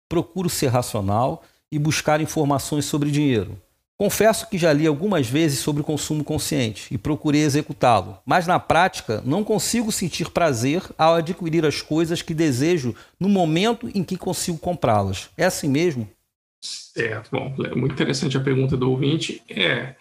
Procuro 0.10 0.50
ser 0.50 0.70
racional 0.70 1.44
e 1.71 1.77
buscar 1.77 2.21
informações 2.21 2.86
sobre 2.86 3.11
dinheiro. 3.11 3.59
Confesso 3.97 4.50
que 4.50 4.57
já 4.57 4.71
li 4.71 4.87
algumas 4.87 5.27
vezes 5.27 5.60
sobre 5.60 5.82
o 5.82 5.86
consumo 5.86 6.23
consciente 6.23 6.87
e 6.89 6.97
procurei 6.97 7.41
executá-lo, 7.41 8.18
mas 8.25 8.47
na 8.47 8.57
prática 8.57 9.21
não 9.25 9.43
consigo 9.43 9.91
sentir 9.91 10.29
prazer 10.29 10.82
ao 10.97 11.15
adquirir 11.15 11.65
as 11.65 11.82
coisas 11.82 12.21
que 12.21 12.33
desejo 12.33 12.96
no 13.19 13.27
momento 13.27 13.91
em 13.93 14.01
que 14.01 14.15
consigo 14.15 14.57
comprá-las. 14.57 15.29
É 15.36 15.43
assim 15.43 15.68
mesmo? 15.68 16.10
É, 16.96 17.21
bom, 17.29 17.54
é 17.65 17.75
muito 17.75 17.91
interessante 17.91 18.38
a 18.38 18.41
pergunta 18.41 18.77
do 18.77 18.89
ouvinte. 18.89 19.43
É, 19.49 19.96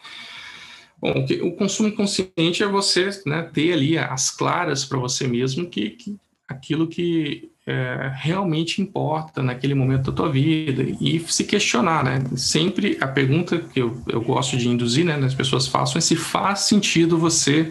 bom, 1.02 1.26
o 1.42 1.56
consumo 1.56 1.90
consciente 1.90 2.62
é 2.62 2.68
você 2.68 3.10
né, 3.26 3.50
ter 3.52 3.72
ali 3.72 3.98
as 3.98 4.30
claras 4.30 4.84
para 4.84 4.98
você 4.98 5.26
mesmo 5.26 5.68
que, 5.68 5.90
que 5.90 6.16
aquilo 6.46 6.86
que 6.86 7.50
é, 7.70 8.10
realmente 8.14 8.80
importa 8.80 9.42
naquele 9.42 9.74
momento 9.74 10.10
da 10.10 10.16
tua 10.16 10.32
vida 10.32 10.82
e 10.98 11.20
se 11.28 11.44
questionar, 11.44 12.02
né? 12.02 12.24
Sempre 12.34 12.96
a 12.98 13.06
pergunta 13.06 13.58
que 13.58 13.78
eu, 13.78 14.02
eu 14.08 14.22
gosto 14.22 14.56
de 14.56 14.66
induzir, 14.66 15.04
né, 15.04 15.14
as 15.16 15.34
pessoas 15.34 15.66
façam 15.66 15.98
é 15.98 16.00
se 16.00 16.16
faz 16.16 16.60
sentido 16.60 17.18
você 17.18 17.70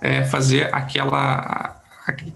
é, 0.00 0.24
fazer 0.24 0.74
aquela 0.74 1.82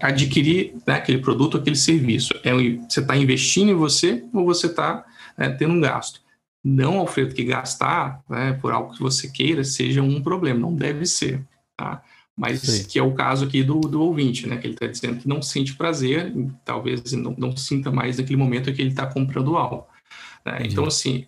adquirir 0.01 0.75
né, 0.85 0.95
aquele 0.95 1.19
produto, 1.19 1.57
aquele 1.57 1.75
serviço. 1.77 2.33
É, 2.43 2.51
você 2.53 2.99
está 2.99 3.17
investindo 3.17 3.71
em 3.71 3.75
você 3.75 4.23
ou 4.31 4.45
você 4.45 4.67
está 4.67 5.03
é, 5.37 5.49
tendo 5.49 5.73
um 5.73 5.81
gasto? 5.81 6.21
Não, 6.63 6.99
Alfredo, 6.99 7.33
que 7.33 7.43
gastar 7.43 8.21
né, 8.29 8.53
por 8.61 8.71
algo 8.71 8.93
que 8.93 9.01
você 9.01 9.27
queira 9.27 9.63
seja 9.63 10.03
um 10.03 10.21
problema, 10.21 10.59
não 10.59 10.75
deve 10.75 11.07
ser, 11.07 11.41
tá? 11.75 12.03
Mas 12.37 12.61
Sim. 12.61 12.87
que 12.87 12.97
é 12.97 13.03
o 13.03 13.13
caso 13.13 13.45
aqui 13.45 13.63
do, 13.63 13.79
do 13.79 14.01
ouvinte, 14.01 14.47
né? 14.47 14.57
Que 14.57 14.67
ele 14.67 14.73
está 14.73 14.87
dizendo 14.87 15.19
que 15.19 15.27
não 15.27 15.41
sente 15.41 15.75
prazer, 15.75 16.33
talvez 16.63 17.11
não, 17.13 17.35
não 17.37 17.55
sinta 17.55 17.91
mais 17.91 18.17
naquele 18.17 18.37
momento 18.37 18.73
que 18.73 18.81
ele 18.81 18.91
está 18.91 19.05
comprando 19.05 19.57
algo. 19.57 19.85
Né? 20.45 20.59
Então, 20.63 20.85
assim, 20.85 21.27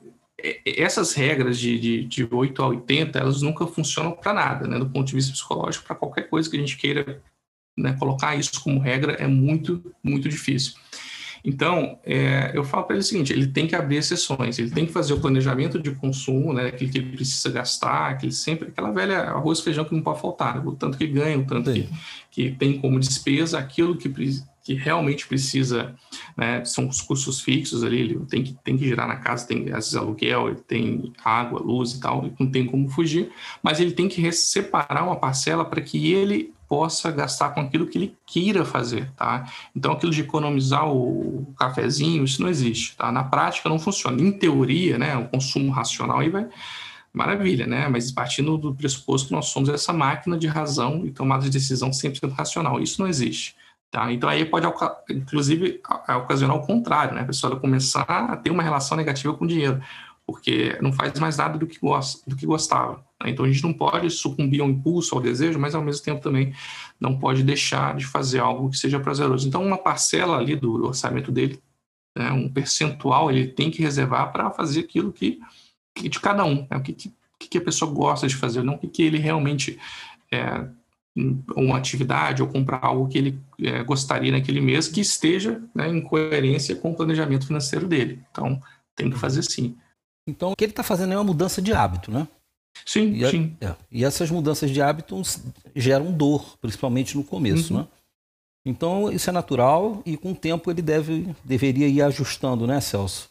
essas 0.66 1.14
regras 1.14 1.60
de, 1.60 1.80
de, 1.80 2.06
de 2.06 2.28
8 2.30 2.62
a 2.62 2.68
80, 2.68 3.20
elas 3.20 3.42
nunca 3.42 3.68
funcionam 3.68 4.12
para 4.12 4.34
nada, 4.34 4.68
né? 4.68 4.80
Do 4.80 4.90
ponto 4.90 5.08
de 5.08 5.16
vista 5.16 5.32
psicológico, 5.32 5.86
para 5.86 5.96
qualquer 5.96 6.30
coisa 6.30 6.50
que 6.50 6.58
a 6.58 6.60
gente 6.60 6.78
queira 6.78 7.22
né, 7.78 7.94
colocar 7.94 8.36
isso 8.36 8.62
como 8.62 8.80
regra 8.80 9.14
é 9.14 9.28
muito, 9.28 9.94
muito 10.04 10.30
difícil. 10.30 10.74
Então, 11.46 12.00
é, 12.06 12.52
eu 12.54 12.64
falo 12.64 12.86
para 12.86 12.96
ele 12.96 13.04
o 13.04 13.06
seguinte: 13.06 13.34
ele 13.34 13.48
tem 13.48 13.68
que 13.68 13.76
abrir 13.76 13.98
exceções, 13.98 14.58
ele 14.58 14.72
tem 14.72 14.86
que 14.86 14.94
fazer 14.94 15.14
o 15.14 15.20
planejamento 15.20 15.78
de 15.78 15.92
consumo, 15.92 16.54
né, 16.54 16.68
aquilo 16.68 16.92
que 16.92 16.98
ele 17.00 17.12
precisa 17.12 17.52
gastar, 17.52 18.12
aquele 18.12 18.32
sempre, 18.32 18.70
aquela 18.70 18.92
velha 18.92 19.20
arroz 19.24 19.60
e 19.60 19.64
feijão 19.64 19.84
que 19.84 19.94
não 19.94 20.02
pode 20.02 20.22
faltar, 20.22 20.56
né, 20.56 20.64
o 20.66 20.72
tanto 20.72 20.98
que 20.98 21.06
ganha, 21.06 21.38
o 21.38 21.46
tanto 21.46 21.74
que, 21.74 21.90
que 22.32 22.52
tem 22.52 22.80
como 22.80 22.98
despesa, 22.98 23.60
aquilo 23.60 23.98
que, 23.98 24.10
que 24.64 24.74
realmente 24.74 25.28
precisa, 25.28 25.94
né, 26.38 26.64
são 26.64 26.88
os 26.88 27.02
custos 27.02 27.42
fixos 27.42 27.84
ali, 27.84 28.00
ele 28.00 28.20
tem 28.26 28.42
que, 28.42 28.56
tem 28.64 28.78
que 28.78 28.88
girar 28.88 29.08
na 29.08 29.18
casa, 29.18 29.46
tem 29.46 29.64
às 29.64 29.86
vezes 29.86 29.96
aluguel, 29.96 30.48
ele 30.48 30.62
tem 30.66 31.12
água, 31.26 31.60
luz 31.60 31.92
e 31.92 32.00
tal, 32.00 32.32
não 32.40 32.50
tem 32.50 32.66
como 32.66 32.88
fugir, 32.88 33.30
mas 33.62 33.82
ele 33.82 33.92
tem 33.92 34.08
que 34.08 34.32
separar 34.32 35.04
uma 35.04 35.18
parcela 35.18 35.66
para 35.66 35.82
que 35.82 36.14
ele 36.14 36.54
possa 36.68 37.12
gastar 37.12 37.50
com 37.50 37.62
aquilo 37.62 37.88
que 37.88 37.98
ele 37.98 38.18
queira 38.26 38.66
fazer, 38.66 39.12
tá? 39.12 39.46
Então, 39.76 39.94
aquilo 39.94 40.12
de 40.12 40.22
economizar 40.22 40.88
o 40.92 41.54
cafezinho, 41.58 42.24
isso 42.24 42.42
não 42.42 42.50
existe, 42.50 42.96
tá? 42.98 43.12
Na 43.12 43.24
prática 43.24 43.70
não 43.70 43.80
funciona. 43.80 44.22
Em 44.22 44.32
teoria, 44.32 44.98
né, 44.98 45.16
o 45.16 45.28
consumo 45.28 45.72
racional 45.72 46.20
aí 46.20 46.30
vai 46.30 46.48
maravilha, 47.14 47.68
né? 47.68 47.88
Mas 47.88 48.12
partindo 48.12 48.58
do 48.58 48.74
pressuposto 48.74 49.28
que 49.28 49.34
nós 49.34 49.46
somos 49.46 49.70
essa 49.70 49.94
máquina 49.94 50.38
de 50.38 50.48
razão 50.48 51.06
e 51.06 51.12
tomada 51.12 51.44
de 51.44 51.52
decisão 51.52 51.92
100% 51.92 52.34
racional, 52.34 52.82
isso 52.82 53.00
não 53.00 53.08
existe. 53.08 53.56
Tá? 53.92 54.12
Então 54.12 54.28
aí 54.28 54.44
pode, 54.44 54.66
inclusive, 55.12 55.80
ocasionar 56.18 56.58
o 56.58 56.66
contrário, 56.66 57.14
né? 57.14 57.22
A 57.22 57.26
pessoa 57.26 57.60
começar 57.60 58.02
a 58.02 58.36
ter 58.36 58.50
uma 58.50 58.64
relação 58.64 58.98
negativa 58.98 59.36
com 59.36 59.46
o 59.46 59.48
dinheiro, 59.48 59.80
porque 60.26 60.78
não 60.82 60.94
faz 60.94 61.20
mais 61.20 61.38
nada 61.38 61.58
do 61.58 61.68
que, 61.68 61.80
gosta, 61.80 62.30
do 62.30 62.36
que 62.36 62.46
gostava. 62.46 63.04
Né? 63.22 63.30
Então 63.30 63.46
a 63.46 63.52
gente 63.52 63.64
não 63.64 63.74
pode 63.74 64.10
sucumbir 64.10 64.62
ao 64.62 64.70
impulso, 64.70 65.16
ao 65.16 65.22
desejo, 65.22 65.60
mas 65.60 65.76
ao 65.76 65.84
mesmo 65.84 66.04
tempo 66.04 66.22
também 66.22 66.54
não 67.00 67.18
pode 67.18 67.44
deixar 67.44 67.96
de 67.96 68.06
fazer 68.06 68.40
algo 68.40 68.70
que 68.70 68.78
seja 68.78 69.00
prazeroso. 69.00 69.48
Então 69.48 69.66
uma 69.66 69.78
parcela 69.78 70.38
ali 70.38 70.56
do 70.56 70.86
orçamento 70.86 71.32
dele, 71.32 71.60
né, 72.18 72.32
um 72.32 72.48
percentual, 72.50 73.32
ele 73.32 73.48
tem 73.48 73.70
que 73.70 73.82
reservar 73.82 74.32
para 74.32 74.50
fazer 74.52 74.82
aquilo 74.82 75.12
que, 75.12 75.40
que, 75.96 76.08
de 76.08 76.20
cada 76.20 76.46
um, 76.46 76.68
né? 76.70 76.78
o 76.78 76.82
que, 76.82 76.94
que, 76.94 77.12
que, 77.40 77.58
a 77.58 77.62
pessoa 77.62 77.92
gosta 77.92 78.28
de 78.28 78.36
fazer, 78.36 78.64
não 78.64 78.76
o 78.76 78.80
que, 78.80 78.88
que 78.88 79.04
ele 79.04 79.18
realmente 79.18 79.78
é, 80.32 80.66
uma 81.56 81.78
atividade 81.78 82.42
ou 82.42 82.48
comprar 82.48 82.80
algo 82.84 83.08
que 83.08 83.18
ele 83.18 83.40
é, 83.62 83.84
gostaria 83.84 84.32
naquele 84.32 84.62
mês 84.62 84.88
que 84.88 85.02
esteja 85.02 85.62
né, 85.74 85.88
em 85.90 86.02
coerência 86.02 86.76
com 86.76 86.92
o 86.92 86.96
planejamento 86.96 87.46
financeiro 87.46 87.88
dele. 87.88 88.20
Então, 88.32 88.62
tem 88.96 89.10
que 89.10 89.18
fazer 89.18 89.44
sim. 89.44 89.76
Então, 90.28 90.52
o 90.52 90.56
que 90.56 90.64
ele 90.64 90.72
está 90.72 90.84
fazendo 90.84 91.14
é 91.14 91.18
uma 91.18 91.24
mudança 91.24 91.62
de 91.62 91.74
hábito, 91.74 92.12
né? 92.12 92.28
Sim, 92.86 93.14
e, 93.14 93.30
sim. 93.30 93.58
É, 93.62 93.76
e 93.92 94.04
essas 94.04 94.32
mudanças 94.32 94.72
de 94.72 94.82
hábitos 94.82 95.42
geram 95.76 96.12
dor, 96.12 96.58
principalmente 96.60 97.16
no 97.16 97.24
começo, 97.24 97.74
uhum. 97.74 97.82
né? 97.82 97.88
Então, 98.66 99.12
isso 99.12 99.30
é 99.30 99.34
natural 99.34 100.02
e 100.06 100.16
com 100.16 100.32
o 100.32 100.36
tempo 100.36 100.72
ele 100.72 100.82
deve, 100.82 101.36
deveria 101.44 101.88
ir 101.88 102.02
ajustando, 102.02 102.66
né, 102.66 102.80
Celso? 102.80 103.30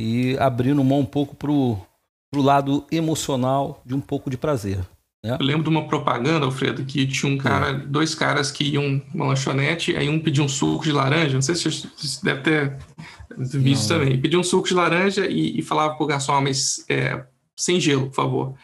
E 0.00 0.36
abrindo 0.38 0.82
mão 0.82 1.00
um 1.00 1.06
pouco 1.06 1.36
para 1.36 1.50
o 1.50 1.86
lado 2.34 2.86
emocional 2.90 3.82
de 3.84 3.94
um 3.94 4.00
pouco 4.00 4.30
de 4.30 4.38
prazer. 4.38 4.78
Né? 5.22 5.36
Eu 5.38 5.44
lembro 5.44 5.64
de 5.64 5.68
uma 5.68 5.86
propaganda, 5.86 6.46
Alfredo, 6.46 6.82
que 6.84 7.06
tinha 7.06 7.30
um 7.30 7.36
cara, 7.36 7.70
é. 7.70 7.74
dois 7.74 8.14
caras 8.14 8.50
que 8.50 8.64
iam 8.64 9.02
uma 9.14 9.26
lanchonete, 9.26 9.94
aí 9.94 10.08
um 10.08 10.18
pediu 10.18 10.44
um 10.44 10.48
suco 10.48 10.84
de 10.84 10.92
laranja, 10.92 11.34
não 11.34 11.42
sei 11.42 11.54
se 11.54 11.70
você 11.70 12.24
deve 12.24 12.40
ter 12.40 12.78
não, 13.36 13.86
também. 13.86 14.20
Pediu 14.20 14.40
um 14.40 14.44
suco 14.44 14.68
de 14.68 14.74
laranja 14.74 15.26
e, 15.26 15.58
e 15.58 15.62
falava 15.62 15.94
pro 15.94 16.06
garçom, 16.06 16.34
ah, 16.34 16.40
mas 16.40 16.84
é, 16.88 17.24
sem 17.56 17.80
gelo, 17.80 18.06
por 18.06 18.14
favor. 18.14 18.54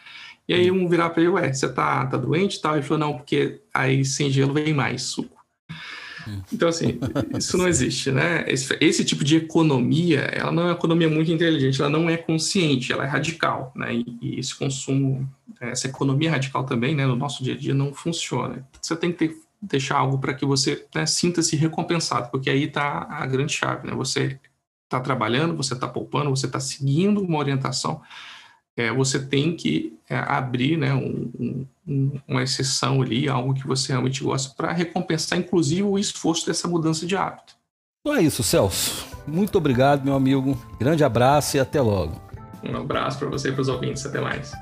E 0.47 0.53
aí 0.53 0.71
um 0.71 0.87
virar 0.87 1.09
para 1.09 1.21
ele, 1.21 1.31
ué, 1.31 1.51
você 1.51 1.67
tá, 1.67 2.05
tá 2.05 2.17
doente 2.17 2.57
e 2.57 2.61
tal? 2.61 2.75
Ele 2.75 2.83
falou, 2.83 2.99
não, 2.99 3.17
porque 3.17 3.61
aí 3.73 4.05
sem 4.05 4.29
gelo 4.29 4.53
vem 4.53 4.73
mais 4.73 5.03
suco. 5.03 5.37
Hum. 6.27 6.41
Então, 6.51 6.69
assim, 6.69 6.99
isso 7.37 7.57
não 7.57 7.67
existe, 7.67 8.11
né? 8.11 8.45
Esse, 8.47 8.77
esse, 8.79 9.03
tipo 9.03 9.23
de 9.23 9.37
economia, 9.37 10.21
ela 10.21 10.51
não 10.51 10.63
é 10.63 10.65
uma 10.67 10.73
economia 10.73 11.09
muito 11.09 11.31
inteligente, 11.31 11.81
ela 11.81 11.89
não 11.89 12.09
é 12.09 12.15
consciente, 12.15 12.91
ela 12.91 13.03
é 13.03 13.07
radical, 13.07 13.73
né? 13.75 13.93
E, 13.93 14.17
e 14.21 14.39
esse 14.39 14.55
consumo, 14.55 15.29
essa 15.59 15.87
economia 15.87 16.31
radical 16.31 16.65
também, 16.65 16.95
né, 16.95 17.05
no 17.05 17.15
nosso 17.15 17.43
dia 17.43 17.53
a 17.53 17.57
dia 17.57 17.73
não 17.73 17.93
funciona. 17.93 18.67
Você 18.81 18.95
tem 18.95 19.11
que 19.11 19.17
ter, 19.17 19.35
deixar 19.61 19.97
algo 19.97 20.17
para 20.17 20.33
que 20.33 20.45
você 20.45 20.85
né, 20.95 21.05
sinta-se 21.05 21.55
recompensado, 21.55 22.29
porque 22.29 22.49
aí 22.49 22.63
está 22.63 23.05
a 23.09 23.25
grande 23.25 23.53
chave, 23.53 23.87
né? 23.87 23.93
Você 23.95 24.39
está 24.87 24.99
trabalhando, 24.99 25.55
você 25.55 25.73
está 25.73 25.87
poupando, 25.87 26.29
você 26.29 26.45
está 26.45 26.59
seguindo 26.59 27.21
uma 27.21 27.37
orientação, 27.37 28.01
é, 28.75 28.91
você 28.91 29.19
tem 29.19 29.55
que 29.55 29.97
é, 30.09 30.17
abrir 30.17 30.77
né, 30.77 30.93
um, 30.93 31.65
um, 31.87 32.19
uma 32.27 32.41
exceção 32.41 33.01
ali, 33.01 33.27
algo 33.27 33.53
que 33.53 33.67
você 33.67 33.91
realmente 33.91 34.23
gosta, 34.23 34.53
para 34.55 34.71
recompensar, 34.71 35.37
inclusive, 35.37 35.83
o 35.83 35.99
esforço 35.99 36.45
dessa 36.45 36.67
mudança 36.67 37.05
de 37.05 37.15
hábito. 37.15 37.55
Então 38.01 38.15
é 38.15 38.21
isso, 38.21 38.41
Celso. 38.41 39.05
Muito 39.27 39.57
obrigado, 39.57 40.05
meu 40.05 40.15
amigo. 40.15 40.57
Grande 40.79 41.03
abraço 41.03 41.57
e 41.57 41.59
até 41.59 41.81
logo. 41.81 42.21
Um 42.63 42.77
abraço 42.77 43.19
para 43.19 43.27
você 43.27 43.49
e 43.49 43.51
para 43.51 43.61
os 43.61 43.67
ouvintes. 43.67 44.05
Até 44.05 44.21
mais. 44.21 44.53